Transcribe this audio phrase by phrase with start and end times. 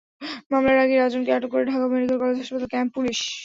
[0.51, 3.19] মামলার আগেই রাজনকে আটক করে ঢাকা মেডিকেল কলেজ হাসপাতাল ক্যাম্প পুলিশ।